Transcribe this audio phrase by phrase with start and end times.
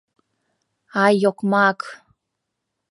[1.03, 1.79] —Ай, окмак!